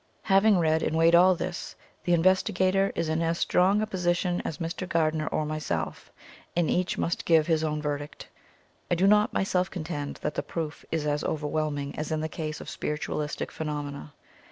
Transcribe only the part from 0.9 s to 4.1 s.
weighed all this, the investigator is in as strong a po